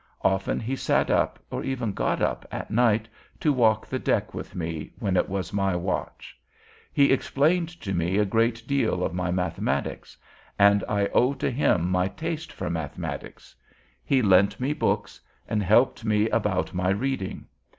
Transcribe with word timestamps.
Often 0.23 0.61
he 0.61 0.75
sat 0.75 1.11
up, 1.11 1.37
or 1.51 1.63
even 1.63 1.93
got 1.93 2.23
up, 2.23 2.43
at 2.51 2.71
night, 2.71 3.07
to 3.39 3.53
walk 3.53 3.85
the 3.85 3.99
deck 3.99 4.33
with 4.33 4.55
me, 4.55 4.91
when 4.97 5.15
it 5.15 5.29
was 5.29 5.53
my 5.53 5.75
watch. 5.75 6.35
He 6.91 7.11
explained 7.11 7.69
to 7.81 7.93
me 7.93 8.17
a 8.17 8.25
great 8.25 8.65
deal 8.67 9.03
of 9.03 9.13
my 9.13 9.29
mathematics, 9.29 10.17
and 10.57 10.83
I 10.89 11.05
owe 11.09 11.35
to 11.35 11.51
him 11.51 11.87
my 11.91 12.07
taste 12.07 12.51
for 12.51 12.67
mathematics. 12.67 13.55
He 14.03 14.23
lent 14.23 14.59
me 14.59 14.73
books, 14.73 15.21
and 15.47 15.61
helped 15.61 16.03
me 16.03 16.27
about 16.29 16.73
my 16.73 16.89
reading. 16.89 17.45